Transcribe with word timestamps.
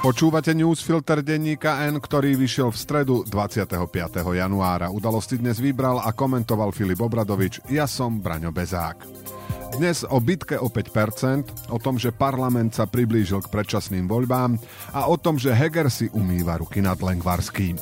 Počúvate 0.00 0.56
newsfilter 0.56 1.20
denníka 1.20 1.84
N, 1.84 2.00
ktorý 2.00 2.32
vyšiel 2.32 2.72
v 2.72 2.78
stredu 2.80 3.20
25. 3.28 3.68
januára. 4.32 4.88
Udalosti 4.88 5.36
dnes 5.36 5.60
vybral 5.60 6.00
a 6.00 6.16
komentoval 6.16 6.72
Filip 6.72 7.04
Obradovič. 7.04 7.60
Ja 7.68 7.84
som 7.84 8.16
Braňo 8.16 8.48
Bezák. 8.48 9.04
Dnes 9.76 10.08
o 10.08 10.16
bitke 10.16 10.56
o 10.56 10.72
5%, 10.72 11.68
o 11.68 11.76
tom, 11.76 12.00
že 12.00 12.16
parlament 12.16 12.72
sa 12.72 12.88
priblížil 12.88 13.44
k 13.44 13.52
predčasným 13.52 14.08
voľbám 14.08 14.56
a 14.96 15.04
o 15.04 15.20
tom, 15.20 15.36
že 15.36 15.52
Heger 15.52 15.92
si 15.92 16.08
umýva 16.16 16.56
ruky 16.56 16.80
nad 16.80 16.96
Lengvarským. 16.96 17.76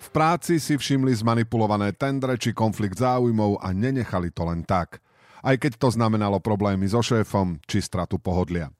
V 0.00 0.08
práci 0.16 0.56
si 0.56 0.80
všimli 0.80 1.12
zmanipulované 1.12 1.92
tendre 1.92 2.40
či 2.40 2.56
konflikt 2.56 2.96
záujmov 2.96 3.60
a 3.60 3.68
nenechali 3.76 4.32
to 4.32 4.48
len 4.48 4.64
tak– 4.64 4.96
aj 5.44 5.56
keď 5.60 5.72
to 5.78 5.88
znamenalo 5.92 6.42
problémy 6.42 6.88
so 6.88 7.04
šéfom 7.04 7.60
či 7.68 7.84
stratu 7.84 8.16
pohodlia. 8.16 8.72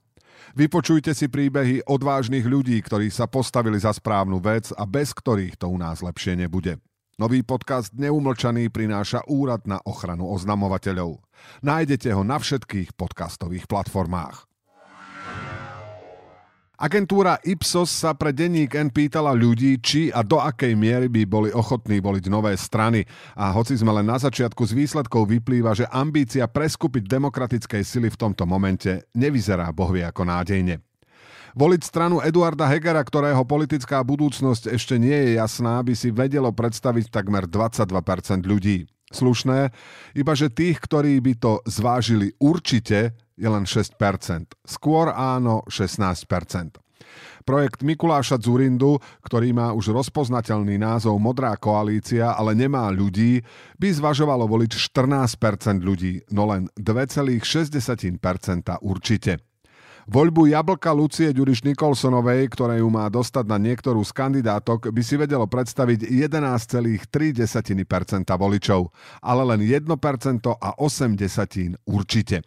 Vypočujte 0.57 1.12
si 1.12 1.29
príbehy 1.29 1.84
odvážnych 1.84 2.47
ľudí, 2.47 2.81
ktorí 2.81 3.12
sa 3.12 3.29
postavili 3.29 3.77
za 3.77 3.93
správnu 3.93 4.41
vec 4.41 4.73
a 4.73 4.89
bez 4.89 5.12
ktorých 5.12 5.61
to 5.61 5.69
u 5.69 5.77
nás 5.77 6.01
lepšie 6.01 6.39
nebude. 6.39 6.81
Nový 7.19 7.43
podcast 7.43 7.91
Neumlčaný 7.98 8.71
prináša 8.71 9.27
Úrad 9.27 9.67
na 9.67 9.83
ochranu 9.83 10.31
oznamovateľov. 10.31 11.19
Nájdete 11.67 12.15
ho 12.15 12.23
na 12.23 12.39
všetkých 12.39 12.95
podcastových 12.95 13.67
platformách. 13.67 14.48
Agentúra 16.79 17.43
Ipsos 17.43 17.91
sa 17.91 18.15
pre 18.15 18.31
denník 18.31 18.71
N 18.79 18.95
pýtala 18.95 19.35
ľudí, 19.35 19.83
či 19.83 20.15
a 20.15 20.23
do 20.23 20.39
akej 20.39 20.79
miery 20.79 21.11
by 21.11 21.27
boli 21.27 21.51
ochotní 21.51 21.99
voliť 21.99 22.31
nové 22.31 22.55
strany. 22.55 23.03
A 23.35 23.51
hoci 23.51 23.75
sme 23.75 23.91
len 23.91 24.07
na 24.07 24.15
začiatku 24.15 24.63
z 24.63 24.79
výsledkov 24.79 25.27
vyplýva, 25.27 25.75
že 25.75 25.91
ambícia 25.91 26.47
preskupiť 26.47 27.11
demokratickej 27.11 27.83
sily 27.83 28.15
v 28.15 28.20
tomto 28.23 28.47
momente 28.47 29.11
nevyzerá 29.11 29.75
bohvie 29.75 30.07
ako 30.07 30.23
nádejne. 30.23 30.79
Voliť 31.59 31.83
stranu 31.83 32.23
Eduarda 32.23 32.70
Hegera, 32.70 33.03
ktorého 33.03 33.42
politická 33.42 33.98
budúcnosť 34.07 34.70
ešte 34.70 35.03
nie 35.03 35.19
je 35.19 35.31
jasná, 35.35 35.83
by 35.83 35.98
si 35.98 36.15
vedelo 36.15 36.55
predstaviť 36.55 37.11
takmer 37.11 37.51
22% 37.51 37.91
ľudí. 38.47 38.87
Slušné, 39.11 39.75
iba 40.15 40.33
že 40.39 40.47
tých, 40.47 40.79
ktorí 40.79 41.19
by 41.27 41.42
to 41.42 41.59
zvážili 41.67 42.39
určite, 42.39 43.19
je 43.39 43.48
len 43.48 43.64
6%. 43.64 44.58
Skôr 44.67 45.14
áno 45.14 45.62
16%. 45.70 46.83
Projekt 47.48 47.80
Mikuláša 47.80 48.36
Zurindu, 48.36 49.00
ktorý 49.25 49.56
má 49.56 49.72
už 49.72 49.97
rozpoznateľný 49.97 50.77
názov 50.77 51.17
Modrá 51.17 51.56
koalícia, 51.56 52.36
ale 52.36 52.53
nemá 52.53 52.92
ľudí, 52.92 53.41
by 53.80 53.89
zvažovalo 53.89 54.45
voliť 54.45 54.77
14% 54.77 55.80
ľudí, 55.80 56.28
no 56.28 56.45
len 56.45 56.69
2,6% 56.77 57.41
určite. 58.84 59.41
Voľbu 60.08 60.48
jablka 60.48 60.89
Lucie 60.97 61.36
Ďuriš 61.36 61.69
Nikolsonovej, 61.69 62.48
ktoré 62.52 62.80
ju 62.80 62.89
má 62.89 63.12
dostať 63.12 63.45
na 63.45 63.61
niektorú 63.61 64.00
z 64.05 64.12
kandidátok, 64.17 64.89
by 64.89 65.02
si 65.05 65.20
vedelo 65.20 65.45
predstaviť 65.45 66.05
11,3% 66.05 67.08
voličov, 68.25 68.89
ale 69.20 69.42
len 69.52 69.61
1% 69.64 69.89
a 70.48 70.70
8 70.80 71.77
určite. 71.84 72.41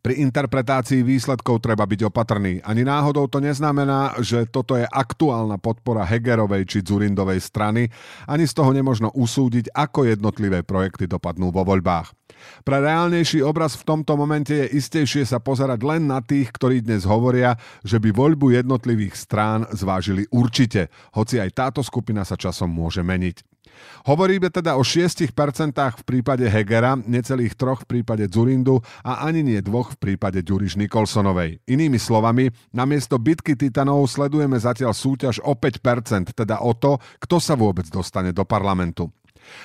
Pri 0.00 0.16
interpretácii 0.24 1.04
výsledkov 1.04 1.60
treba 1.60 1.84
byť 1.84 2.08
opatrný. 2.08 2.64
Ani 2.64 2.88
náhodou 2.88 3.28
to 3.28 3.36
neznamená, 3.36 4.16
že 4.24 4.48
toto 4.48 4.72
je 4.72 4.88
aktuálna 4.88 5.60
podpora 5.60 6.08
Hegerovej 6.08 6.64
či 6.64 6.78
Zurindovej 6.80 7.36
strany, 7.44 7.92
ani 8.24 8.48
z 8.48 8.56
toho 8.56 8.72
nemožno 8.72 9.12
usúdiť, 9.12 9.68
ako 9.76 10.08
jednotlivé 10.08 10.64
projekty 10.64 11.04
dopadnú 11.04 11.52
vo 11.52 11.68
voľbách. 11.68 12.16
Pre 12.64 12.76
reálnejší 12.80 13.44
obraz 13.44 13.76
v 13.76 13.84
tomto 13.84 14.16
momente 14.16 14.56
je 14.56 14.72
istejšie 14.72 15.28
sa 15.28 15.36
pozerať 15.36 15.84
len 15.84 16.08
na 16.08 16.24
tých, 16.24 16.48
ktorí 16.48 16.80
dnes 16.80 17.04
hovoria, 17.04 17.60
že 17.84 18.00
by 18.00 18.08
voľbu 18.08 18.56
jednotlivých 18.56 19.12
strán 19.12 19.68
zvážili 19.68 20.24
určite, 20.32 20.88
hoci 21.12 21.36
aj 21.36 21.50
táto 21.52 21.80
skupina 21.84 22.24
sa 22.24 22.40
časom 22.40 22.72
môže 22.72 23.04
meniť. 23.04 23.59
Hovoríme 24.08 24.48
teda 24.48 24.80
o 24.80 24.82
6% 24.82 25.28
v 25.76 26.02
prípade 26.08 26.48
Hegera, 26.48 26.96
necelých 26.96 27.52
troch 27.52 27.84
v 27.84 27.98
prípade 28.00 28.24
Zurindu 28.32 28.80
a 29.04 29.28
ani 29.28 29.44
nie 29.44 29.60
dvoch 29.60 29.92
v 29.94 30.10
prípade 30.10 30.40
Ďuriš 30.40 30.80
Nikolsonovej. 30.80 31.60
Inými 31.68 32.00
slovami, 32.00 32.48
namiesto 32.72 33.20
bitky 33.20 33.54
Titanov 33.54 34.08
sledujeme 34.08 34.56
zatiaľ 34.56 34.96
súťaž 34.96 35.44
o 35.44 35.52
5%, 35.52 36.32
teda 36.32 36.64
o 36.64 36.72
to, 36.72 36.96
kto 37.20 37.36
sa 37.36 37.52
vôbec 37.54 37.84
dostane 37.92 38.32
do 38.32 38.48
parlamentu. 38.48 39.12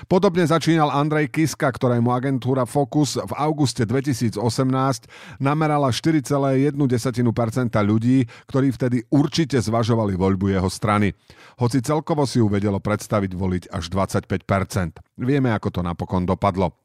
Podobne 0.06 0.46
začínal 0.46 0.94
Andrej 0.94 1.34
Kiska, 1.34 1.72
ktorému 1.72 2.14
agentúra 2.14 2.64
Focus 2.70 3.18
v 3.18 3.34
auguste 3.36 3.84
2018 3.84 4.38
namerala 5.42 5.90
4,1% 5.90 6.76
ľudí, 7.82 8.18
ktorí 8.48 8.68
vtedy 8.72 8.98
určite 9.10 9.58
zvažovali 9.60 10.14
voľbu 10.16 10.56
jeho 10.56 10.70
strany. 10.70 11.12
Hoci 11.58 11.82
celkovo 11.82 12.28
si 12.30 12.40
ju 12.40 12.48
vedelo 12.52 12.78
predstaviť 12.78 13.32
voliť 13.34 13.64
až 13.72 13.84
25%. 13.92 15.02
Vieme, 15.20 15.50
ako 15.56 15.70
to 15.72 15.82
napokon 15.82 16.28
dopadlo. 16.28 16.85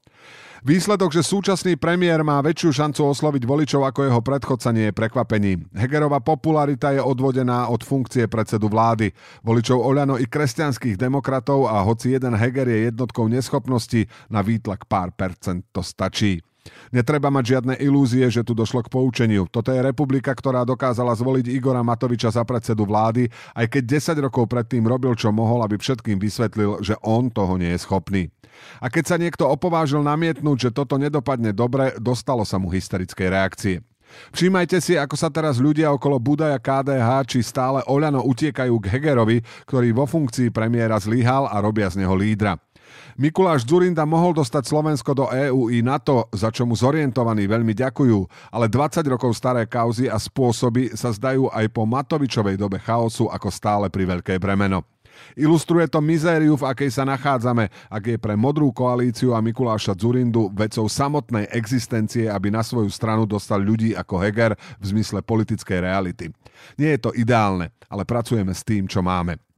Výsledok, 0.60 1.16
že 1.16 1.24
súčasný 1.24 1.80
premiér 1.80 2.20
má 2.20 2.36
väčšiu 2.44 2.84
šancu 2.84 3.00
osloviť 3.16 3.48
voličov 3.48 3.80
ako 3.80 4.00
jeho 4.04 4.20
predchodca 4.20 4.68
nie 4.76 4.92
je 4.92 4.98
prekvapením. 4.98 5.64
Hegerová 5.72 6.20
popularita 6.20 6.92
je 6.92 7.00
odvodená 7.00 7.72
od 7.72 7.80
funkcie 7.80 8.28
predsedu 8.28 8.68
vlády. 8.68 9.08
Voličov 9.40 9.80
Oľano 9.80 10.20
i 10.20 10.28
kresťanských 10.28 11.00
demokratov 11.00 11.64
a 11.64 11.80
hoci 11.80 12.12
jeden 12.12 12.36
Heger 12.36 12.68
je 12.68 12.92
jednotkou 12.92 13.24
neschopnosti, 13.24 14.04
na 14.28 14.44
výtlak 14.44 14.84
pár 14.84 15.16
percent 15.16 15.64
to 15.72 15.80
stačí. 15.80 16.44
Netreba 16.90 17.30
mať 17.30 17.56
žiadne 17.56 17.74
ilúzie, 17.78 18.26
že 18.28 18.42
tu 18.42 18.52
došlo 18.52 18.82
k 18.82 18.92
poučeniu. 18.92 19.46
Toto 19.46 19.70
je 19.70 19.78
republika, 19.78 20.34
ktorá 20.34 20.66
dokázala 20.66 21.14
zvoliť 21.14 21.46
Igora 21.54 21.86
Matoviča 21.86 22.34
za 22.34 22.42
predsedu 22.42 22.82
vlády, 22.84 23.30
aj 23.54 23.66
keď 23.70 23.82
10 24.18 24.26
rokov 24.26 24.50
predtým 24.50 24.82
robil, 24.84 25.14
čo 25.14 25.30
mohol, 25.30 25.62
aby 25.62 25.78
všetkým 25.78 26.18
vysvetlil, 26.18 26.82
že 26.82 26.98
on 27.00 27.30
toho 27.30 27.56
nie 27.56 27.70
je 27.72 27.82
schopný. 27.82 28.22
A 28.82 28.92
keď 28.92 29.04
sa 29.06 29.16
niekto 29.16 29.48
opovážil 29.48 30.04
namietnúť, 30.04 30.68
že 30.68 30.74
toto 30.74 31.00
nedopadne 31.00 31.54
dobre, 31.54 31.96
dostalo 31.96 32.44
sa 32.44 32.60
mu 32.60 32.68
hysterickej 32.68 33.28
reakcie. 33.30 33.76
Všímajte 34.34 34.82
si, 34.82 34.98
ako 34.98 35.14
sa 35.14 35.30
teraz 35.30 35.62
ľudia 35.62 35.94
okolo 35.94 36.18
Budaja 36.18 36.58
KDH 36.58 37.30
či 37.30 37.46
stále 37.46 37.78
Oľano 37.86 38.26
utiekajú 38.26 38.74
k 38.82 38.90
Hegerovi, 38.98 39.38
ktorý 39.70 39.94
vo 39.94 40.04
funkcii 40.04 40.50
premiéra 40.50 40.98
zlyhal 40.98 41.46
a 41.46 41.62
robia 41.62 41.86
z 41.86 42.02
neho 42.02 42.14
lídra. 42.18 42.58
Mikuláš 43.20 43.68
Zurinda 43.68 44.08
mohol 44.08 44.32
dostať 44.32 44.64
Slovensko 44.64 45.12
do 45.12 45.26
EÚ 45.28 45.68
i 45.70 45.84
NATO, 45.84 46.30
za 46.32 46.48
čo 46.48 46.64
mu 46.64 46.72
zorientovaní 46.78 47.44
veľmi 47.44 47.74
ďakujú, 47.76 48.18
ale 48.54 48.66
20 48.70 49.04
rokov 49.10 49.36
staré 49.36 49.68
kauzy 49.68 50.08
a 50.08 50.16
spôsoby 50.16 50.94
sa 50.96 51.12
zdajú 51.12 51.50
aj 51.52 51.66
po 51.70 51.84
Matovičovej 51.84 52.56
dobe 52.56 52.80
chaosu 52.80 53.28
ako 53.28 53.48
stále 53.52 53.86
pri 53.92 54.18
veľké 54.18 54.40
bremeno. 54.40 54.86
Ilustruje 55.36 55.86
to 55.86 56.00
mizériu, 56.00 56.56
v 56.56 56.68
akej 56.72 56.90
sa 56.90 57.04
nachádzame, 57.04 57.68
ak 57.92 58.02
je 58.02 58.16
pre 58.16 58.34
modrú 58.34 58.72
koalíciu 58.72 59.36
a 59.36 59.44
Mikuláša 59.44 59.94
Zurindu 59.94 60.48
vecou 60.50 60.88
samotnej 60.88 61.46
existencie, 61.52 62.26
aby 62.26 62.48
na 62.48 62.64
svoju 62.64 62.88
stranu 62.88 63.28
dostal 63.28 63.60
ľudí 63.60 63.92
ako 63.94 64.16
Heger 64.16 64.56
v 64.80 64.84
zmysle 64.84 65.20
politickej 65.22 65.78
reality. 65.84 66.32
Nie 66.80 66.96
je 66.96 67.00
to 67.04 67.10
ideálne, 67.12 67.70
ale 67.86 68.02
pracujeme 68.08 68.52
s 68.56 68.64
tým, 68.66 68.88
čo 68.88 69.04
máme. 69.04 69.49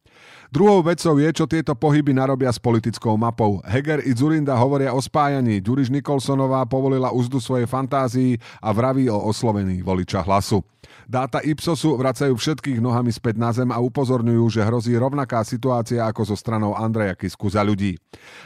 Druhou 0.53 0.85
vecou 0.85 1.17
je, 1.17 1.33
čo 1.33 1.49
tieto 1.49 1.73
pohyby 1.73 2.13
narobia 2.13 2.53
s 2.53 2.61
politickou 2.61 3.17
mapou. 3.17 3.65
Heger 3.65 4.05
i 4.05 4.13
Zurinda 4.13 4.53
hovoria 4.53 4.93
o 4.93 5.01
spájaní. 5.01 5.65
Ďuriš 5.65 5.89
Nikolsonová 5.89 6.69
povolila 6.69 7.09
úzdu 7.09 7.41
svojej 7.41 7.65
fantázii 7.65 8.37
a 8.61 8.69
vraví 8.69 9.09
o 9.09 9.17
oslovení 9.17 9.81
voliča 9.81 10.21
hlasu. 10.21 10.61
Dáta 11.09 11.41
Ipsosu 11.41 11.97
vracajú 11.97 12.37
všetkých 12.37 12.85
nohami 12.85 13.09
späť 13.09 13.41
na 13.41 13.49
zem 13.57 13.73
a 13.73 13.81
upozorňujú, 13.81 14.45
že 14.53 14.61
hrozí 14.61 14.93
rovnaká 14.93 15.41
situácia 15.41 16.05
ako 16.05 16.21
so 16.29 16.37
stranou 16.37 16.77
Andreja 16.77 17.17
Kisku 17.17 17.49
za 17.49 17.65
ľudí. 17.65 17.97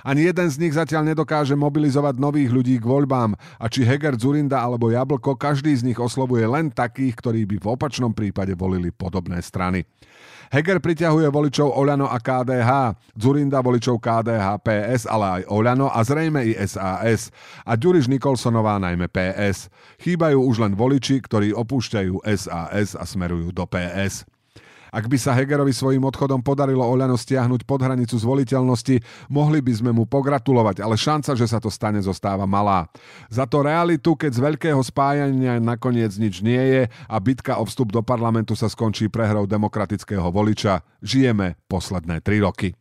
Ani 0.06 0.30
jeden 0.30 0.46
z 0.46 0.62
nich 0.62 0.78
zatiaľ 0.78 1.10
nedokáže 1.10 1.58
mobilizovať 1.58 2.22
nových 2.22 2.54
ľudí 2.54 2.78
k 2.78 2.86
voľbám 2.86 3.34
a 3.34 3.66
či 3.66 3.82
Heger, 3.82 4.14
Zurinda 4.14 4.62
alebo 4.62 4.94
Jablko, 4.94 5.34
každý 5.34 5.74
z 5.74 5.82
nich 5.82 5.98
oslovuje 5.98 6.46
len 6.46 6.70
takých, 6.70 7.18
ktorí 7.18 7.50
by 7.50 7.56
v 7.58 7.66
opačnom 7.66 8.14
prípade 8.14 8.54
volili 8.54 8.94
podobné 8.94 9.42
strany. 9.42 9.82
Heger 10.46 10.78
priťahuje 10.78 11.26
voličov 11.26 11.74
Oľano 11.96 12.12
a 12.12 12.20
KDH, 12.20 12.70
Zurinda 13.16 13.64
voličov 13.64 13.96
KDH, 14.04 14.60
PS, 14.60 15.08
ale 15.08 15.40
aj 15.40 15.42
Oľano 15.48 15.88
a 15.88 16.04
zrejme 16.04 16.44
i 16.44 16.52
SAS. 16.68 17.32
A 17.64 17.72
Ďuriš 17.72 18.12
Nikolsonová 18.12 18.76
najmä 18.76 19.08
PS. 19.08 19.72
Chýbajú 20.04 20.44
už 20.44 20.60
len 20.60 20.76
voliči, 20.76 21.24
ktorí 21.24 21.56
opúšťajú 21.56 22.20
SAS 22.36 22.92
a 22.92 23.04
smerujú 23.08 23.48
do 23.48 23.64
PS. 23.64 24.28
Ak 24.96 25.12
by 25.12 25.20
sa 25.20 25.36
Hegerovi 25.36 25.76
svojim 25.76 26.00
odchodom 26.08 26.40
podarilo 26.40 26.80
Oľano 26.80 27.20
stiahnuť 27.20 27.68
pod 27.68 27.84
hranicu 27.84 28.16
zvoliteľnosti, 28.16 29.04
mohli 29.28 29.60
by 29.60 29.72
sme 29.76 29.90
mu 29.92 30.08
pogratulovať, 30.08 30.80
ale 30.80 30.96
šanca, 30.96 31.36
že 31.36 31.44
sa 31.44 31.60
to 31.60 31.68
stane, 31.68 32.00
zostáva 32.00 32.48
malá. 32.48 32.88
Za 33.28 33.44
to 33.44 33.60
realitu, 33.60 34.16
keď 34.16 34.32
z 34.32 34.40
veľkého 34.40 34.80
spájania 34.80 35.60
nakoniec 35.60 36.16
nič 36.16 36.40
nie 36.40 36.56
je 36.56 36.82
a 36.88 37.16
bitka 37.20 37.60
o 37.60 37.68
vstup 37.68 37.92
do 37.92 38.00
parlamentu 38.00 38.56
sa 38.56 38.72
skončí 38.72 39.12
prehrou 39.12 39.44
demokratického 39.44 40.32
voliča, 40.32 40.80
žijeme 41.04 41.60
posledné 41.68 42.24
tri 42.24 42.40
roky. 42.40 42.72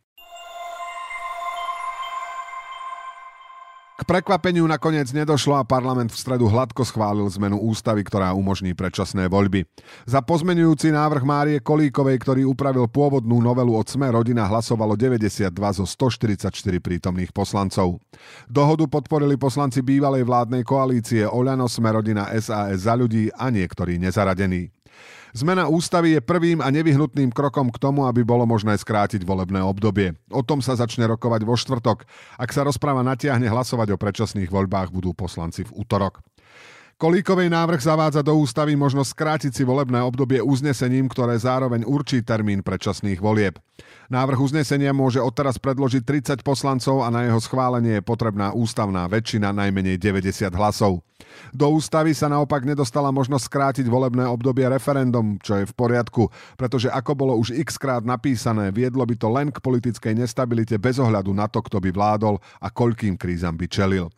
Prekvapeniu 4.06 4.62
nakoniec 4.70 5.10
nedošlo 5.10 5.58
a 5.58 5.66
parlament 5.66 6.14
v 6.14 6.16
stredu 6.16 6.46
hladko 6.46 6.86
schválil 6.86 7.26
zmenu 7.34 7.58
ústavy, 7.58 8.06
ktorá 8.06 8.30
umožní 8.38 8.72
predčasné 8.72 9.26
voľby. 9.26 9.66
Za 10.06 10.22
pozmenujúci 10.22 10.94
návrh 10.94 11.26
Márie 11.26 11.58
Kolíkovej, 11.58 12.22
ktorý 12.22 12.42
upravil 12.46 12.86
pôvodnú 12.86 13.42
novelu 13.42 13.74
od 13.74 13.86
Sme 13.90 14.06
rodina, 14.14 14.46
hlasovalo 14.46 14.94
92 14.94 15.50
zo 15.50 15.84
144 15.84 16.54
prítomných 16.78 17.34
poslancov. 17.34 17.98
Dohodu 18.46 18.86
podporili 18.86 19.34
poslanci 19.34 19.82
bývalej 19.82 20.22
vládnej 20.22 20.62
koalície 20.62 21.26
Oľano, 21.26 21.66
Sme 21.66 21.90
rodina, 21.90 22.30
SAS 22.38 22.86
za 22.86 22.94
ľudí 22.94 23.34
a 23.34 23.50
niektorí 23.50 23.98
nezaradení. 23.98 24.75
Zmena 25.36 25.68
ústavy 25.68 26.16
je 26.16 26.24
prvým 26.24 26.64
a 26.64 26.72
nevyhnutným 26.72 27.28
krokom 27.28 27.68
k 27.68 27.76
tomu, 27.76 28.08
aby 28.08 28.24
bolo 28.24 28.48
možné 28.48 28.72
skrátiť 28.72 29.20
volebné 29.20 29.60
obdobie. 29.60 30.16
O 30.32 30.40
tom 30.40 30.64
sa 30.64 30.80
začne 30.80 31.04
rokovať 31.04 31.44
vo 31.44 31.60
štvrtok. 31.60 32.08
Ak 32.40 32.56
sa 32.56 32.64
rozpráva 32.64 33.04
natiahne 33.04 33.44
hlasovať 33.44 33.92
o 33.92 34.00
predčasných 34.00 34.48
voľbách, 34.48 34.96
budú 34.96 35.12
poslanci 35.12 35.68
v 35.68 35.76
útorok. 35.76 36.24
Kolíkovej 36.96 37.52
návrh 37.52 37.84
zavádza 37.84 38.24
do 38.24 38.32
ústavy 38.40 38.72
možnosť 38.72 39.12
skrátiť 39.12 39.52
si 39.52 39.68
volebné 39.68 40.00
obdobie 40.00 40.40
uznesením, 40.40 41.12
ktoré 41.12 41.36
zároveň 41.36 41.84
určí 41.84 42.24
termín 42.24 42.64
predčasných 42.64 43.20
volieb. 43.20 43.60
Návrh 44.08 44.40
uznesenia 44.40 44.96
môže 44.96 45.20
odteraz 45.20 45.60
predložiť 45.60 46.00
30 46.40 46.40
poslancov 46.40 47.04
a 47.04 47.12
na 47.12 47.28
jeho 47.28 47.36
schválenie 47.36 48.00
je 48.00 48.08
potrebná 48.08 48.56
ústavná 48.56 49.04
väčšina 49.12 49.52
najmenej 49.52 50.00
90 50.00 50.48
hlasov. 50.56 51.04
Do 51.52 51.68
ústavy 51.68 52.16
sa 52.16 52.32
naopak 52.32 52.64
nedostala 52.64 53.12
možnosť 53.12 53.44
skrátiť 53.44 53.86
volebné 53.92 54.24
obdobie 54.24 54.64
referendum, 54.64 55.36
čo 55.44 55.60
je 55.60 55.68
v 55.68 55.76
poriadku, 55.76 56.32
pretože 56.56 56.88
ako 56.88 57.12
bolo 57.12 57.36
už 57.36 57.60
x 57.60 57.76
krát 57.76 58.08
napísané, 58.08 58.72
viedlo 58.72 59.04
by 59.04 59.20
to 59.20 59.28
len 59.28 59.52
k 59.52 59.60
politickej 59.60 60.16
nestabilite 60.16 60.80
bez 60.80 60.96
ohľadu 60.96 61.36
na 61.36 61.44
to, 61.44 61.60
kto 61.60 61.76
by 61.76 61.92
vládol 61.92 62.40
a 62.56 62.72
koľkým 62.72 63.20
krízam 63.20 63.52
by 63.52 63.68
čelil. 63.68 64.08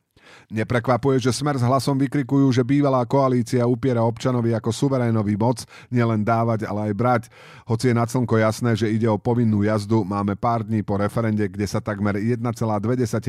Neprekvapuje, 0.48 1.20
že 1.20 1.34
Smer 1.34 1.60
s 1.60 1.64
hlasom 1.64 2.00
vykrikujú, 2.00 2.48
že 2.48 2.64
bývalá 2.64 3.04
koalícia 3.04 3.68
upiera 3.68 4.00
občanovi 4.00 4.56
ako 4.56 4.72
suverénový 4.72 5.36
moc 5.36 5.62
nielen 5.92 6.24
dávať, 6.24 6.64
ale 6.64 6.88
aj 6.88 6.94
brať. 6.96 7.22
Hoci 7.68 7.92
je 7.92 7.94
na 7.94 8.08
slnko 8.08 8.40
jasné, 8.40 8.72
že 8.72 8.88
ide 8.88 9.04
o 9.08 9.20
povinnú 9.20 9.60
jazdu, 9.60 10.08
máme 10.08 10.40
pár 10.40 10.64
dní 10.64 10.80
po 10.80 10.96
referende, 10.96 11.44
kde 11.44 11.68
sa 11.68 11.84
takmer 11.84 12.16
1,2 12.16 12.40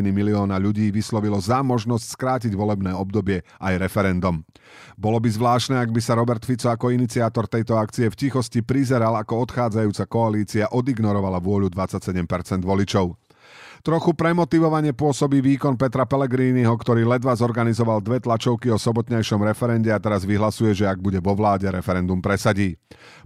milióna 0.09 0.55
ľudí 0.55 0.87
vyslovilo 0.95 1.37
za 1.43 1.59
možnosť 1.59 2.05
skrátiť 2.15 2.51
volebné 2.55 2.95
obdobie 2.95 3.43
aj 3.59 3.73
referendum. 3.77 4.41
Bolo 4.95 5.19
by 5.19 5.29
zvláštne, 5.31 5.75
ak 5.79 5.91
by 5.91 6.01
sa 6.03 6.15
Robert 6.15 6.43
Fico 6.43 6.69
ako 6.69 6.91
iniciátor 6.93 7.47
tejto 7.51 7.75
akcie 7.75 8.07
v 8.07 8.15
tichosti 8.15 8.63
prizeral, 8.63 9.15
ako 9.17 9.47
odchádzajúca 9.49 10.03
koalícia 10.07 10.71
odignorovala 10.71 11.39
vôľu 11.39 11.71
27% 11.71 12.63
voličov. 12.63 13.28
Trochu 13.79 14.11
premotivovane 14.11 14.91
pôsobí 14.91 15.39
výkon 15.39 15.79
Petra 15.79 16.03
Pellegriniho, 16.03 16.71
ktorý 16.75 17.07
ledva 17.07 17.31
zorganizoval 17.31 18.03
dve 18.03 18.19
tlačovky 18.19 18.67
o 18.67 18.77
sobotnejšom 18.77 19.39
referende 19.39 19.87
a 19.87 20.01
teraz 20.03 20.27
vyhlasuje, 20.27 20.75
že 20.75 20.85
ak 20.85 20.99
bude 20.99 21.23
vo 21.23 21.31
vláde, 21.31 21.71
referendum 21.71 22.19
presadí. 22.19 22.75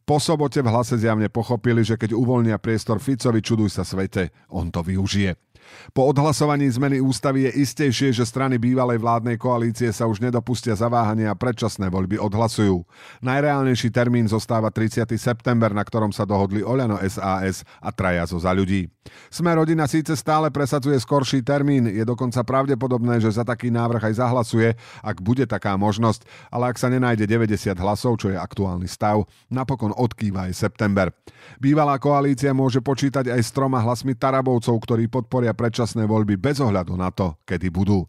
Po 0.05 0.21
sobote 0.21 0.61
v 0.61 0.69
hlase 0.69 0.99
zjavne 0.99 1.31
pochopili, 1.31 1.81
že 1.81 1.97
keď 1.97 2.13
uvoľnia 2.13 2.61
priestor 2.61 3.01
Ficovi, 3.01 3.41
čuduj 3.41 3.73
sa 3.73 3.87
svete, 3.87 4.29
on 4.53 4.69
to 4.69 4.85
využije. 4.85 5.52
Po 5.91 6.09
odhlasovaní 6.09 6.69
zmeny 6.71 7.03
ústavy 7.03 7.49
je 7.49 7.61
istejšie, 7.63 8.15
že 8.15 8.25
strany 8.25 8.57
bývalej 8.57 9.01
vládnej 9.01 9.37
koalície 9.37 9.91
sa 9.91 10.07
už 10.07 10.23
nedopustia 10.23 10.73
zaváhania 10.73 11.29
a 11.29 11.37
predčasné 11.37 11.91
voľby 11.91 12.17
odhlasujú. 12.17 12.85
Najreálnejší 13.21 13.89
termín 13.93 14.25
zostáva 14.25 14.73
30. 14.73 15.09
september, 15.19 15.69
na 15.71 15.85
ktorom 15.85 16.09
sa 16.09 16.25
dohodli 16.27 16.65
Oľano 16.65 16.97
SAS 17.03 17.67
a 17.83 17.89
traja 17.93 18.25
zo 18.27 18.41
za 18.41 18.51
ľudí. 18.51 18.89
Sme 19.27 19.51
rodina 19.55 19.83
síce 19.85 20.15
stále 20.15 20.47
presadzuje 20.49 20.95
skorší 20.99 21.43
termín, 21.43 21.91
je 21.91 22.03
dokonca 22.07 22.39
pravdepodobné, 22.43 23.19
že 23.19 23.35
za 23.35 23.43
taký 23.43 23.67
návrh 23.67 24.11
aj 24.11 24.13
zahlasuje, 24.19 24.69
ak 25.03 25.17
bude 25.19 25.43
taká 25.43 25.75
možnosť, 25.75 26.23
ale 26.51 26.71
ak 26.71 26.77
sa 26.79 26.87
nenájde 26.87 27.27
90 27.27 27.75
hlasov, 27.79 28.19
čo 28.19 28.31
je 28.31 28.37
aktuálny 28.39 28.87
stav, 28.87 29.27
napokon 29.51 29.91
odkýva 29.95 30.47
aj 30.51 30.53
september. 30.55 31.11
Bývalá 31.59 31.99
koalícia 31.99 32.55
môže 32.55 32.79
počítať 32.79 33.31
aj 33.31 33.41
s 33.43 33.51
troma 33.51 33.79
hlasmi 33.83 34.15
Tarabovcov, 34.15 34.75
ktorí 34.83 35.07
podporia 35.11 35.52
predčasné 35.55 36.05
voľby 36.05 36.35
bez 36.37 36.59
ohľadu 36.59 36.93
na 36.97 37.09
to, 37.09 37.37
kedy 37.47 37.69
budú. 37.69 38.05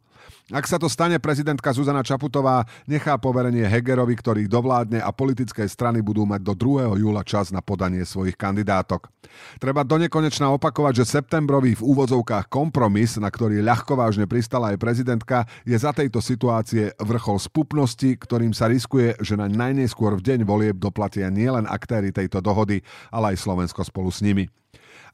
Ak 0.53 0.69
sa 0.69 0.77
to 0.77 0.93
stane, 0.93 1.17
prezidentka 1.17 1.73
Zuzana 1.73 2.05
Čaputová 2.05 2.69
nechá 2.85 3.17
poverenie 3.17 3.65
Hegerovi, 3.65 4.13
ktorý 4.13 4.45
dovládne 4.45 5.01
a 5.01 5.09
politické 5.09 5.65
strany 5.65 6.05
budú 6.05 6.29
mať 6.29 6.45
do 6.45 6.53
2. 6.53 7.01
júla 7.01 7.25
čas 7.25 7.49
na 7.49 7.65
podanie 7.65 8.05
svojich 8.05 8.37
kandidátok. 8.37 9.09
Treba 9.57 9.81
do 9.89 9.97
nekonečna 9.97 10.53
opakovať, 10.53 11.01
že 11.01 11.17
septembrový 11.17 11.81
v 11.81 11.87
úvodzovkách 11.89 12.53
kompromis, 12.53 13.17
na 13.17 13.33
ktorý 13.33 13.65
ľahkovážne 13.65 14.29
pristala 14.29 14.77
aj 14.77 14.85
prezidentka, 14.85 15.49
je 15.65 15.77
za 15.81 15.97
tejto 15.97 16.21
situácie 16.21 16.93
vrchol 17.01 17.41
spupnosti, 17.41 18.13
ktorým 18.21 18.53
sa 18.53 18.69
riskuje, 18.69 19.17
že 19.25 19.41
na 19.41 19.49
najneskôr 19.49 20.13
v 20.21 20.25
deň 20.29 20.41
volieb 20.45 20.77
doplatia 20.77 21.33
nielen 21.33 21.65
aktéry 21.65 22.13
tejto 22.13 22.45
dohody, 22.45 22.85
ale 23.09 23.33
aj 23.33 23.41
Slovensko 23.41 23.81
spolu 23.81 24.13
s 24.13 24.21
nimi. 24.21 24.45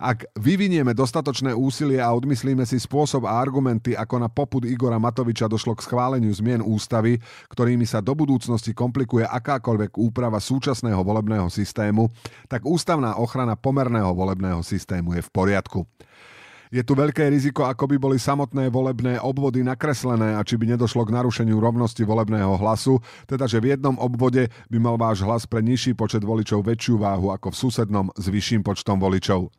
Ak 0.01 0.25
vyvinieme 0.33 0.97
dostatočné 0.97 1.53
úsilie 1.53 2.01
a 2.01 2.09
odmyslíme 2.17 2.65
si 2.65 2.81
spôsob 2.81 3.29
a 3.29 3.37
argumenty, 3.37 3.93
ako 3.93 4.17
na 4.17 4.33
popud 4.33 4.65
Igora 4.65 4.97
Matoviča 4.97 5.45
došlo 5.45 5.77
k 5.77 5.85
schváleniu 5.85 6.33
zmien 6.33 6.65
ústavy, 6.65 7.21
ktorými 7.53 7.85
sa 7.85 8.01
do 8.01 8.17
budúcnosti 8.17 8.73
komplikuje 8.73 9.29
akákoľvek 9.29 10.01
úprava 10.01 10.41
súčasného 10.41 11.05
volebného 11.05 11.53
systému, 11.53 12.09
tak 12.49 12.65
ústavná 12.65 13.21
ochrana 13.21 13.61
pomerného 13.61 14.17
volebného 14.17 14.65
systému 14.65 15.21
je 15.21 15.23
v 15.23 15.31
poriadku. 15.37 15.85
Je 16.71 16.87
tu 16.87 16.95
veľké 16.95 17.27
riziko, 17.35 17.67
ako 17.67 17.91
by 17.91 17.97
boli 17.99 18.15
samotné 18.15 18.71
volebné 18.71 19.19
obvody 19.19 19.59
nakreslené 19.67 20.39
a 20.39 20.47
či 20.47 20.55
by 20.55 20.71
nedošlo 20.71 21.03
k 21.03 21.11
narušeniu 21.19 21.59
rovnosti 21.59 21.99
volebného 22.07 22.55
hlasu, 22.63 23.03
teda 23.27 23.51
že 23.51 23.59
v 23.59 23.75
jednom 23.75 23.99
obvode 23.99 24.47
by 24.71 24.79
mal 24.79 24.95
váš 24.95 25.27
hlas 25.27 25.51
pre 25.51 25.67
nižší 25.67 25.99
počet 25.99 26.23
voličov 26.23 26.63
väčšiu 26.63 26.95
váhu 27.03 27.35
ako 27.35 27.51
v 27.51 27.59
susednom 27.59 28.07
s 28.15 28.23
vyšším 28.31 28.63
počtom 28.63 29.03
voličov. 29.03 29.51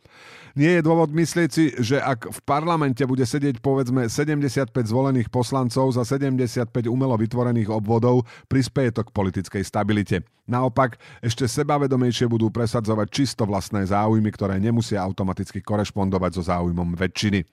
Nie 0.52 0.80
je 0.80 0.86
dôvod 0.86 1.16
myslieť 1.16 1.50
si, 1.50 1.72
že 1.80 1.96
ak 2.00 2.28
v 2.28 2.40
parlamente 2.44 3.00
bude 3.08 3.24
sedieť 3.24 3.64
povedzme 3.64 4.12
75 4.12 4.72
zvolených 4.84 5.32
poslancov 5.32 5.96
za 5.96 6.04
75 6.04 6.68
umelo 6.92 7.16
vytvorených 7.16 7.72
obvodov, 7.72 8.28
prispieje 8.52 9.00
to 9.00 9.02
k 9.08 9.16
politickej 9.16 9.64
stabilite. 9.64 10.28
Naopak, 10.52 11.00
ešte 11.24 11.48
sebavedomejšie 11.48 12.28
budú 12.28 12.52
presadzovať 12.52 13.08
čisto 13.08 13.48
vlastné 13.48 13.88
záujmy, 13.88 14.28
ktoré 14.36 14.60
nemusia 14.60 15.00
automaticky 15.00 15.64
korešpondovať 15.64 16.32
so 16.36 16.44
záujmom 16.44 17.00
väčšiny. 17.00 17.48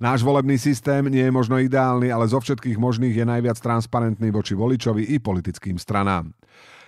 Náš 0.00 0.24
volebný 0.24 0.56
systém 0.56 1.04
nie 1.12 1.28
je 1.28 1.32
možno 1.34 1.60
ideálny, 1.60 2.08
ale 2.08 2.24
zo 2.24 2.40
všetkých 2.40 2.80
možných 2.80 3.12
je 3.20 3.28
najviac 3.28 3.60
transparentný 3.60 4.32
voči 4.32 4.56
voličovi 4.56 5.12
i 5.12 5.20
politickým 5.20 5.76
stranám. 5.76 6.32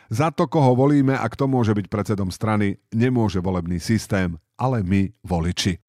Za 0.08 0.32
to, 0.32 0.48
koho 0.48 0.72
volíme 0.72 1.16
a 1.16 1.24
kto 1.28 1.44
môže 1.44 1.76
byť 1.76 1.88
predsedom 1.88 2.32
strany, 2.32 2.80
nemôže 2.92 3.40
volebný 3.40 3.76
systém 3.80 4.36
ale 4.62 4.86
my 4.86 5.10
voliči. 5.26 5.82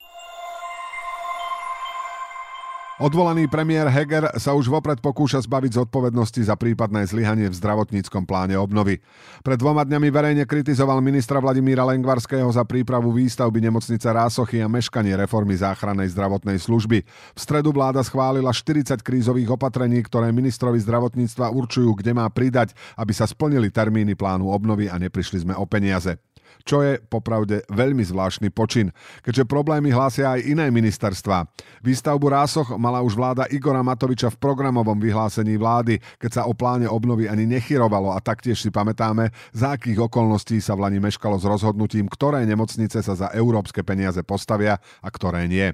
Odvolaný 3.01 3.49
premiér 3.49 3.89
Heger 3.89 4.37
sa 4.37 4.53
už 4.53 4.69
vopred 4.69 5.01
pokúša 5.01 5.43
zbaviť 5.43 5.81
zodpovednosti 5.81 6.45
za 6.45 6.53
prípadné 6.53 7.03
zlyhanie 7.09 7.49
v 7.49 7.57
zdravotníckom 7.57 8.23
pláne 8.23 8.53
obnovy. 8.53 9.01
Pred 9.41 9.57
dvoma 9.59 9.81
dňami 9.81 10.07
verejne 10.13 10.43
kritizoval 10.45 11.01
ministra 11.01 11.41
Vladimíra 11.41 11.89
Lengvarského 11.89 12.45
za 12.53 12.61
prípravu 12.63 13.09
výstavby 13.09 13.65
nemocnice 13.65 14.07
Rásochy 14.07 14.61
a 14.61 14.69
meškanie 14.69 15.17
reformy 15.17 15.57
záchrannej 15.57 16.13
zdravotnej 16.13 16.61
služby. 16.61 17.01
V 17.33 17.39
stredu 17.41 17.73
vláda 17.73 18.05
schválila 18.05 18.53
40 18.53 19.01
krízových 19.01 19.57
opatrení, 19.57 19.99
ktoré 20.05 20.29
ministrovi 20.29 20.77
zdravotníctva 20.85 21.49
určujú, 21.49 21.97
kde 21.97 22.13
má 22.13 22.29
pridať, 22.29 22.77
aby 22.95 23.11
sa 23.11 23.25
splnili 23.25 23.73
termíny 23.73 24.13
plánu 24.13 24.53
obnovy 24.53 24.87
a 24.87 25.01
neprišli 25.01 25.43
sme 25.43 25.57
o 25.57 25.65
peniaze 25.65 26.21
čo 26.61 26.85
je 26.85 27.01
popravde 27.01 27.65
veľmi 27.73 28.05
zvláštny 28.05 28.53
počin, 28.53 28.93
keďže 29.25 29.49
problémy 29.49 29.89
hlásia 29.89 30.37
aj 30.37 30.45
iné 30.45 30.69
ministerstva. 30.69 31.49
Výstavbu 31.81 32.29
Rásoch 32.29 32.69
mala 32.77 33.01
už 33.01 33.17
vláda 33.17 33.49
Igora 33.49 33.81
Matoviča 33.81 34.29
v 34.29 34.39
programovom 34.39 34.95
vyhlásení 35.01 35.57
vlády, 35.57 35.97
keď 36.21 36.31
sa 36.31 36.41
o 36.45 36.53
pláne 36.53 36.85
obnovy 36.85 37.25
ani 37.27 37.49
nechyrovalo 37.49 38.13
a 38.13 38.19
taktiež 38.23 38.61
si 38.61 38.69
pamätáme, 38.69 39.33
za 39.51 39.75
akých 39.75 40.07
okolností 40.07 40.61
sa 40.61 40.77
v 40.77 40.87
Lani 40.87 40.99
meškalo 41.03 41.41
s 41.41 41.45
rozhodnutím, 41.45 42.07
ktoré 42.07 42.45
nemocnice 42.45 43.01
sa 43.01 43.13
za 43.13 43.27
európske 43.33 43.81
peniaze 43.81 44.21
postavia 44.21 44.79
a 45.01 45.07
ktoré 45.11 45.45
nie. 45.49 45.73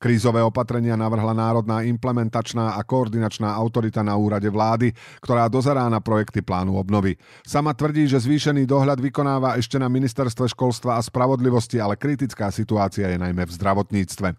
Krízové 0.00 0.40
opatrenia 0.40 0.96
navrhla 0.96 1.36
Národná 1.36 1.84
implementačná 1.84 2.72
a 2.72 2.80
koordinačná 2.80 3.52
autorita 3.52 4.00
na 4.00 4.16
úrade 4.16 4.48
vlády, 4.48 4.96
ktorá 5.20 5.44
dozerá 5.52 5.84
na 5.92 6.00
projekty 6.00 6.40
plánu 6.40 6.80
obnovy. 6.80 7.20
Sama 7.44 7.76
tvrdí, 7.76 8.08
že 8.08 8.16
zvýšený 8.16 8.64
dohľad 8.64 8.96
vykonáva 8.96 9.60
ešte 9.60 9.76
na 9.76 9.92
ministerstve 9.92 10.56
školstva 10.56 10.96
a 10.96 11.04
spravodlivosti, 11.04 11.76
ale 11.76 12.00
kritická 12.00 12.48
situácia 12.48 13.12
je 13.12 13.20
najmä 13.20 13.44
v 13.44 13.52
zdravotníctve. 13.52 14.32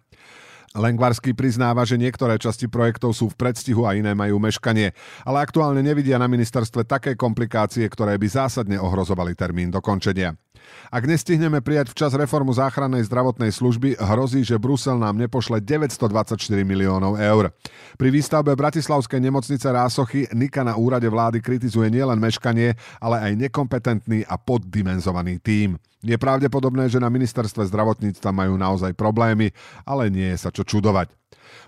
Lengvarský 0.82 1.38
priznáva, 1.38 1.86
že 1.86 2.00
niektoré 2.00 2.42
časti 2.42 2.66
projektov 2.66 3.14
sú 3.14 3.30
v 3.30 3.38
predstihu 3.38 3.86
a 3.86 3.94
iné 3.94 4.18
majú 4.18 4.42
meškanie, 4.42 4.98
ale 5.28 5.46
aktuálne 5.46 5.86
nevidia 5.86 6.18
na 6.18 6.26
ministerstve 6.26 6.90
také 6.90 7.14
komplikácie, 7.14 7.86
ktoré 7.86 8.18
by 8.18 8.26
zásadne 8.26 8.82
ohrozovali 8.82 9.38
termín 9.38 9.70
dokončenia. 9.70 10.34
Ak 10.92 11.08
nestihneme 11.08 11.64
prijať 11.64 11.96
včas 11.96 12.12
reformu 12.12 12.52
záchrannej 12.52 13.08
zdravotnej 13.08 13.52
služby, 13.54 13.96
hrozí, 13.96 14.44
že 14.44 14.60
Brusel 14.60 15.00
nám 15.00 15.16
nepošle 15.16 15.64
924 15.64 16.36
miliónov 16.68 17.16
eur. 17.16 17.56
Pri 17.96 18.10
výstavbe 18.12 18.52
Bratislavskej 18.56 19.24
nemocnice 19.24 19.72
Rásochy 19.72 20.28
Nika 20.36 20.68
na 20.68 20.76
úrade 20.76 21.08
vlády 21.08 21.40
kritizuje 21.40 21.88
nielen 21.88 22.20
meškanie, 22.20 22.76
ale 23.00 23.18
aj 23.24 23.40
nekompetentný 23.48 24.28
a 24.28 24.36
poddimenzovaný 24.36 25.40
tím. 25.40 25.80
Je 26.02 26.18
pravdepodobné, 26.18 26.90
že 26.90 26.98
na 26.98 27.14
ministerstve 27.14 27.70
zdravotníctva 27.70 28.34
majú 28.34 28.58
naozaj 28.58 28.98
problémy, 28.98 29.54
ale 29.86 30.10
nie 30.10 30.34
je 30.34 30.42
sa 30.42 30.50
čo 30.50 30.66
čudovať. 30.66 31.14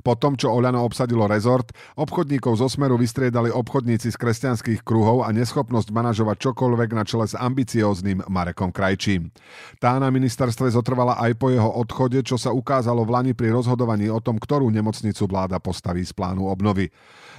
Po 0.02 0.14
tom, 0.20 0.36
čo 0.36 0.52
Oľano 0.52 0.84
obsadilo 0.84 1.26
rezort, 1.26 1.72
obchodníkov 1.96 2.60
zo 2.60 2.68
Smeru 2.68 3.00
vystriedali 3.00 3.50
obchodníci 3.54 4.12
z 4.12 4.18
kresťanských 4.18 4.82
kruhov 4.82 5.24
a 5.24 5.32
neschopnosť 5.36 5.90
manažovať 5.94 6.38
čokoľvek 6.52 6.90
na 6.94 7.04
čele 7.08 7.26
s 7.30 7.38
ambicióznym 7.38 8.26
Marekom 8.28 8.74
Krajčím. 8.76 9.32
Tá 9.80 9.96
na 9.98 10.12
ministerstve 10.12 10.72
zotrvala 10.74 11.20
aj 11.22 11.40
po 11.40 11.54
jeho 11.54 11.70
odchode, 11.70 12.20
čo 12.26 12.36
sa 12.36 12.52
ukázalo 12.52 13.04
v 13.08 13.14
Lani 13.14 13.34
pri 13.34 13.54
rozhodovaní 13.54 14.08
o 14.10 14.20
tom, 14.20 14.40
ktorú 14.40 14.72
nemocnicu 14.72 15.28
vláda 15.28 15.60
postaví 15.60 16.04
z 16.04 16.12
plánu 16.12 16.48
obnovy. 16.48 16.92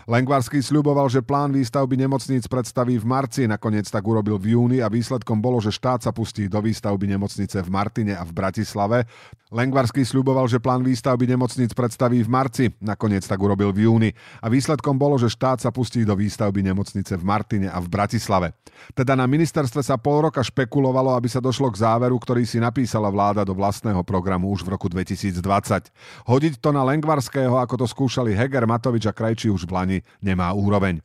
Lengvarský 0.05 0.61
sľuboval, 0.61 1.09
že 1.09 1.25
plán 1.25 1.49
výstavby 1.49 1.97
nemocníc 1.97 2.45
predstaví 2.45 3.01
v 3.01 3.09
marci, 3.09 3.49
nakoniec 3.49 3.89
tak 3.89 4.05
urobil 4.05 4.37
v 4.37 4.53
júni 4.53 4.79
a 4.85 4.93
výsledkom 4.93 5.41
bolo, 5.41 5.65
že 5.65 5.73
štát 5.73 6.05
sa 6.05 6.13
pustí 6.13 6.45
do 6.45 6.61
výstavby 6.61 7.09
nemocnice 7.09 7.65
v 7.65 7.73
Martine 7.73 8.13
a 8.13 8.21
v 8.21 8.37
Bratislave. 8.37 9.09
Lengvarský 9.49 10.05
sľuboval, 10.05 10.45
že 10.45 10.61
plán 10.61 10.85
výstavby 10.85 11.25
nemocníc 11.25 11.73
predstaví 11.73 12.21
v 12.21 12.29
marci, 12.35 12.75
nakoniec 12.83 13.23
tak 13.23 13.39
urobil 13.39 13.71
v 13.71 13.87
júni 13.87 14.11
a 14.43 14.51
výsledkom 14.51 14.99
bolo, 14.99 15.15
že 15.15 15.31
štát 15.31 15.63
sa 15.63 15.71
pustí 15.71 16.03
do 16.03 16.19
výstavby 16.19 16.67
nemocnice 16.67 17.15
v 17.15 17.23
Martine 17.23 17.71
a 17.71 17.79
v 17.79 17.87
Bratislave. 17.87 18.59
Teda 18.99 19.15
na 19.15 19.31
ministerstve 19.31 19.87
sa 19.87 19.95
pol 19.95 20.27
roka 20.27 20.43
špekulovalo, 20.43 21.15
aby 21.15 21.31
sa 21.31 21.39
došlo 21.39 21.71
k 21.71 21.87
záveru, 21.87 22.19
ktorý 22.19 22.43
si 22.43 22.59
napísala 22.59 23.07
vláda 23.07 23.47
do 23.47 23.55
vlastného 23.55 24.03
programu 24.03 24.51
už 24.51 24.67
v 24.67 24.75
roku 24.75 24.91
2020. 24.91 25.39
Hodiť 26.27 26.59
to 26.59 26.75
na 26.75 26.83
Lengvarského, 26.83 27.55
ako 27.55 27.79
to 27.79 27.87
skúšali 27.87 28.35
Heger, 28.35 28.67
Matovič 28.67 29.07
a 29.07 29.15
Krajčí 29.15 29.47
už 29.47 29.71
v 29.71 29.73
Lani 29.79 29.99
nemá 30.19 30.51
úroveň. 30.51 30.99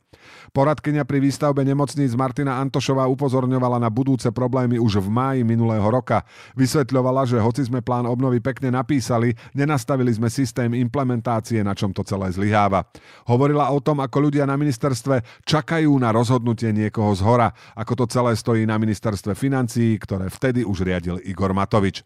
Poradkynia 0.50 1.06
pri 1.06 1.22
výstavbe 1.22 1.62
nemocníc 1.62 2.12
Martina 2.18 2.58
Antošová 2.58 3.06
upozorňovala 3.06 3.78
na 3.78 3.86
budúce 3.86 4.28
problémy 4.34 4.82
už 4.82 4.98
v 4.98 5.08
máji 5.08 5.40
minulého 5.46 5.86
roka. 5.86 6.26
Vysvetľovala, 6.58 7.22
že 7.24 7.38
hoci 7.38 7.62
sme 7.70 7.80
plán 7.80 8.04
obnovy 8.04 8.42
pekne 8.42 8.74
napísali, 8.74 9.38
nenastavili 9.54 10.10
sme 10.10 10.26
systém 10.26 10.74
implementácie, 10.74 11.19
na 11.60 11.76
čom 11.76 11.92
to 11.92 12.02
celé 12.02 12.32
zlyháva. 12.32 12.88
Hovorila 13.28 13.70
o 13.70 13.78
tom, 13.78 14.00
ako 14.02 14.30
ľudia 14.30 14.48
na 14.48 14.56
ministerstve 14.56 15.44
čakajú 15.44 15.92
na 16.00 16.10
rozhodnutie 16.10 16.72
niekoho 16.72 17.12
z 17.14 17.22
hora, 17.22 17.48
ako 17.76 18.04
to 18.04 18.04
celé 18.10 18.32
stojí 18.34 18.62
na 18.64 18.80
ministerstve 18.80 19.36
financií, 19.36 20.00
ktoré 20.00 20.32
vtedy 20.32 20.64
už 20.64 20.82
riadil 20.82 21.20
Igor 21.22 21.52
Matovič. 21.52 22.02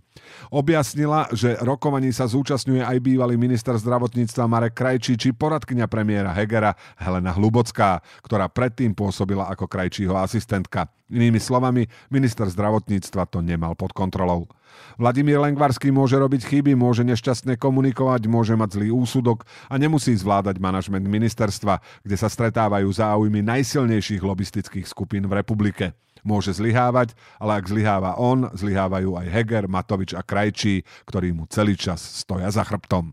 Objasnila, 0.50 1.26
že 1.34 1.58
rokovaní 1.62 2.14
sa 2.14 2.30
zúčastňuje 2.30 2.82
aj 2.84 2.98
bývalý 3.02 3.34
minister 3.34 3.74
zdravotníctva 3.74 4.44
Marek 4.46 4.74
Krajčí 4.78 5.18
či 5.18 5.34
poradkynia 5.34 5.90
premiéra 5.90 6.30
Hegera 6.34 6.74
Helena 6.98 7.34
Hlubocká, 7.34 8.02
ktorá 8.22 8.50
predtým 8.50 8.94
pôsobila 8.94 9.50
ako 9.50 9.66
krajčího 9.66 10.14
asistentka. 10.14 10.88
Inými 11.12 11.36
slovami, 11.36 11.84
minister 12.08 12.48
zdravotníctva 12.48 13.28
to 13.28 13.44
nemal 13.44 13.76
pod 13.76 13.92
kontrolou. 13.92 14.48
Vladimír 14.96 15.36
Lengvarský 15.36 15.92
môže 15.92 16.16
robiť 16.16 16.48
chyby, 16.48 16.72
môže 16.72 17.04
nešťastne 17.04 17.60
komunikovať, 17.60 18.24
môže 18.24 18.56
mať 18.56 18.80
zlý 18.80 18.88
úsudok 18.90 19.44
a 19.68 19.76
nemusí 19.76 20.16
zvládať 20.16 20.56
manažment 20.58 21.04
ministerstva, 21.04 21.78
kde 22.02 22.16
sa 22.16 22.32
stretávajú 22.32 22.88
záujmy 22.88 23.44
najsilnejších 23.44 24.24
lobistických 24.24 24.86
skupín 24.88 25.28
v 25.28 25.44
republike. 25.44 25.92
Môže 26.24 26.56
zlyhávať, 26.56 27.12
ale 27.36 27.60
ak 27.60 27.68
zlyháva 27.68 28.16
on, 28.16 28.48
zlyhávajú 28.56 29.20
aj 29.20 29.26
Heger, 29.28 29.64
Matovič 29.68 30.16
a 30.16 30.24
Krajčí, 30.24 30.80
ktorí 31.04 31.36
mu 31.36 31.44
celý 31.52 31.76
čas 31.76 32.00
stoja 32.00 32.48
za 32.48 32.64
chrbtom. 32.64 33.12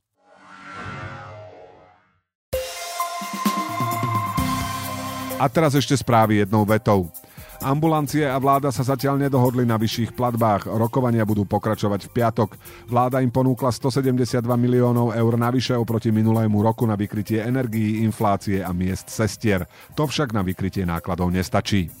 A 5.41 5.49
teraz 5.49 5.73
ešte 5.73 5.97
správy 5.97 6.45
jednou 6.45 6.61
vetou. 6.69 7.09
Ambulancie 7.65 8.29
a 8.29 8.37
vláda 8.37 8.69
sa 8.69 8.85
zatiaľ 8.85 9.17
nedohodli 9.21 9.65
na 9.65 9.73
vyšších 9.73 10.13
platbách. 10.13 10.69
Rokovania 10.69 11.25
budú 11.25 11.49
pokračovať 11.49 12.09
v 12.09 12.13
piatok. 12.13 12.49
Vláda 12.85 13.25
im 13.25 13.33
ponúkla 13.33 13.73
172 13.73 14.37
miliónov 14.57 15.17
eur 15.17 15.33
navyše 15.37 15.73
oproti 15.73 16.13
minulému 16.13 16.61
roku 16.61 16.85
na 16.85 16.93
vykrytie 16.93 17.41
energií, 17.41 18.05
inflácie 18.05 18.61
a 18.61 18.69
miest 18.69 19.09
sestier. 19.09 19.65
To 19.97 20.05
však 20.05 20.29
na 20.29 20.45
vykrytie 20.45 20.85
nákladov 20.85 21.33
nestačí. 21.33 22.00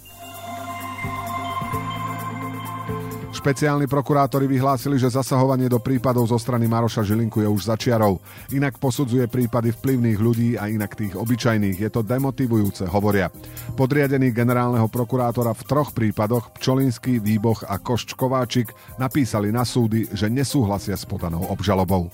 Špeciálni 3.41 3.89
prokurátori 3.89 4.45
vyhlásili, 4.45 5.01
že 5.01 5.09
zasahovanie 5.09 5.65
do 5.65 5.81
prípadov 5.81 6.29
zo 6.29 6.37
strany 6.37 6.69
Maroša 6.69 7.01
Žilinku 7.01 7.41
je 7.41 7.49
už 7.49 7.73
začiarov. 7.73 8.21
Inak 8.53 8.77
posudzuje 8.77 9.25
prípady 9.25 9.73
vplyvných 9.73 10.19
ľudí 10.21 10.49
a 10.61 10.69
inak 10.69 10.93
tých 10.93 11.17
obyčajných. 11.17 11.81
Je 11.81 11.89
to 11.89 12.05
demotivujúce, 12.05 12.85
hovoria. 12.85 13.33
Podriadení 13.73 14.29
generálneho 14.29 14.85
prokurátora 14.85 15.57
v 15.57 15.65
troch 15.65 15.89
prípadoch 15.89 16.53
Pčolinský, 16.53 17.17
Výboch 17.17 17.65
a 17.65 17.81
Košč 17.81 18.13
Kováčik 18.13 18.77
napísali 19.01 19.49
na 19.49 19.65
súdy, 19.65 20.05
že 20.13 20.29
nesúhlasia 20.29 20.93
s 20.93 21.09
podanou 21.09 21.41
obžalobou. 21.49 22.13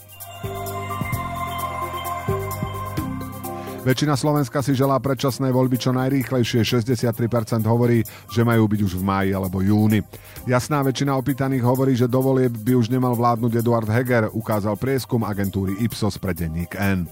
Väčšina 3.88 4.20
Slovenska 4.20 4.60
si 4.60 4.76
želá 4.76 5.00
predčasné 5.00 5.48
voľby 5.48 5.80
čo 5.80 5.96
najrýchlejšie. 5.96 6.60
63% 6.60 7.64
hovorí, 7.64 8.04
že 8.28 8.44
majú 8.44 8.68
byť 8.68 8.84
už 8.84 9.00
v 9.00 9.04
máji 9.08 9.32
alebo 9.32 9.64
júni. 9.64 10.04
Jasná 10.44 10.84
väčšina 10.84 11.16
opýtaných 11.16 11.64
hovorí, 11.64 11.96
že 11.96 12.12
do 12.12 12.20
volieb 12.20 12.52
by 12.52 12.76
už 12.76 12.92
nemal 12.92 13.16
vládnuť 13.16 13.64
Eduard 13.64 13.88
Heger, 13.88 14.28
ukázal 14.36 14.76
prieskum 14.76 15.24
agentúry 15.24 15.80
Ipsos 15.80 16.20
pre 16.20 16.36
denník 16.36 16.76
N. 16.76 17.08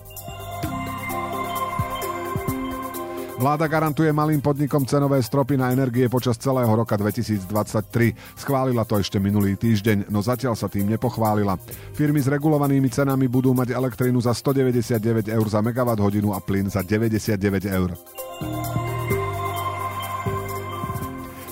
Vláda 3.35 3.67
garantuje 3.67 4.07
malým 4.15 4.39
podnikom 4.39 4.87
cenové 4.87 5.19
stropy 5.19 5.59
na 5.59 5.67
energie 5.67 6.07
počas 6.07 6.39
celého 6.39 6.71
roka 6.71 6.95
2023. 6.95 8.39
Schválila 8.39 8.87
to 8.87 8.95
ešte 8.95 9.19
minulý 9.19 9.59
týždeň, 9.59 10.07
no 10.07 10.23
zatiaľ 10.23 10.55
sa 10.55 10.71
tým 10.71 10.87
nepochválila. 10.95 11.59
Firmy 11.91 12.23
s 12.23 12.31
regulovanými 12.31 12.87
cenami 12.87 13.27
budú 13.27 13.51
mať 13.51 13.75
elektrínu 13.75 14.23
za 14.23 14.31
199 14.31 15.27
eur 15.27 15.45
za 15.51 15.59
megawatt 15.59 15.99
hodinu 15.99 16.31
a 16.31 16.39
plyn 16.39 16.71
za 16.71 16.79
99 16.79 17.35
eur. 17.67 17.91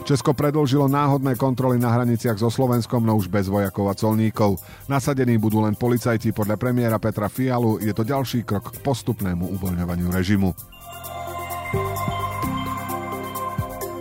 Česko 0.04 0.36
predlžilo 0.36 0.88
náhodné 0.88 1.36
kontroly 1.36 1.80
na 1.80 1.92
hraniciach 1.92 2.36
so 2.36 2.52
Slovenskom, 2.52 3.04
no 3.04 3.16
už 3.20 3.28
bez 3.28 3.48
vojakov 3.48 3.92
a 3.92 3.96
colníkov. 3.96 4.60
Nasadení 4.88 5.36
budú 5.40 5.64
len 5.64 5.76
policajti 5.76 6.32
podľa 6.32 6.60
premiéra 6.60 6.96
Petra 7.00 7.28
Fialu. 7.28 7.80
Je 7.84 7.92
to 7.92 8.08
ďalší 8.08 8.48
krok 8.48 8.72
k 8.72 8.84
postupnému 8.84 9.52
uvoľňovaniu 9.60 10.12
režimu. 10.12 10.73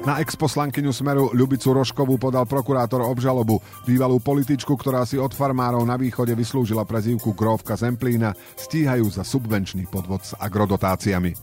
Na 0.02 0.18
ex-poslankyňu 0.18 0.90
Smeru 0.90 1.30
Ľubicu 1.30 1.70
Roškovú 1.70 2.18
podal 2.18 2.42
prokurátor 2.42 3.06
obžalobu. 3.06 3.62
Bývalú 3.86 4.18
političku, 4.18 4.74
ktorá 4.74 5.06
si 5.06 5.14
od 5.14 5.30
farmárov 5.30 5.86
na 5.86 5.94
východe 5.94 6.34
vyslúžila 6.34 6.82
prezývku 6.82 7.30
Gróvka 7.38 7.78
Zemplína, 7.78 8.34
stíhajú 8.58 9.06
za 9.06 9.22
subvenčný 9.22 9.86
podvod 9.86 10.26
s 10.26 10.34
agrodotáciami. 10.42 11.38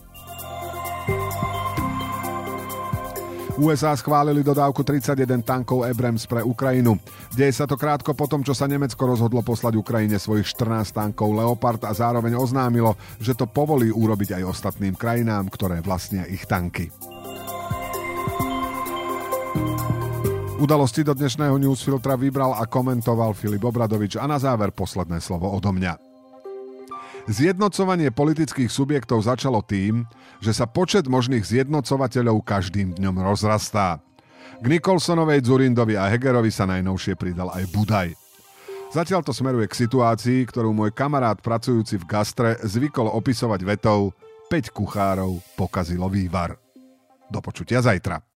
USA 3.60 3.96
schválili 3.96 4.44
dodávku 4.44 4.84
31 4.84 5.40
tankov 5.40 5.88
Abrams 5.88 6.28
pre 6.28 6.44
Ukrajinu. 6.44 7.00
Deje 7.32 7.56
sa 7.56 7.64
to 7.64 7.80
krátko 7.80 8.12
po 8.12 8.28
tom, 8.28 8.44
čo 8.44 8.52
sa 8.52 8.68
Nemecko 8.68 9.08
rozhodlo 9.08 9.40
poslať 9.40 9.76
Ukrajine 9.80 10.20
svojich 10.20 10.48
14 10.52 10.92
tankov 10.92 11.32
Leopard 11.32 11.80
a 11.88 11.96
zároveň 11.96 12.36
oznámilo, 12.36 12.92
že 13.20 13.32
to 13.32 13.48
povolí 13.48 13.88
urobiť 13.88 14.36
aj 14.36 14.42
ostatným 14.44 14.96
krajinám, 14.96 15.48
ktoré 15.48 15.80
vlastnia 15.80 16.28
ich 16.28 16.44
tanky. 16.44 16.92
Udalosti 20.60 21.00
do 21.00 21.16
dnešného 21.16 21.56
newsfiltra 21.56 22.20
vybral 22.20 22.52
a 22.52 22.68
komentoval 22.68 23.32
Filip 23.32 23.64
Obradovič 23.64 24.20
a 24.20 24.28
na 24.28 24.36
záver 24.36 24.68
posledné 24.68 25.16
slovo 25.24 25.48
odo 25.48 25.72
mňa. 25.72 25.96
Zjednocovanie 27.32 28.12
politických 28.12 28.68
subjektov 28.68 29.24
začalo 29.24 29.64
tým, 29.64 30.04
že 30.44 30.52
sa 30.52 30.68
počet 30.68 31.08
možných 31.08 31.48
zjednocovateľov 31.48 32.44
každým 32.44 32.92
dňom 32.92 33.16
rozrastá. 33.24 34.04
K 34.60 34.66
Nikolsonovej, 34.68 35.48
Zurindovi 35.48 35.96
a 35.96 36.12
Hegerovi 36.12 36.52
sa 36.52 36.68
najnovšie 36.68 37.16
pridal 37.16 37.48
aj 37.56 37.64
Budaj. 37.72 38.08
Zatiaľ 38.92 39.24
to 39.24 39.32
smeruje 39.32 39.64
k 39.64 39.80
situácii, 39.80 40.44
ktorú 40.44 40.76
môj 40.76 40.92
kamarát 40.92 41.40
pracujúci 41.40 41.96
v 41.96 42.04
gastre 42.04 42.60
zvykol 42.60 43.08
opisovať 43.08 43.64
vetou 43.64 44.12
5 44.52 44.76
kuchárov 44.76 45.40
pokazilo 45.56 46.04
vývar. 46.12 46.52
Do 47.32 47.40
počutia 47.40 47.80
zajtra. 47.80 48.29